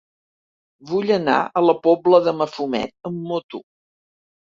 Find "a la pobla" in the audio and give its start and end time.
1.61-2.21